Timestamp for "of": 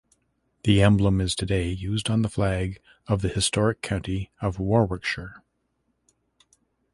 3.05-3.21, 4.41-4.57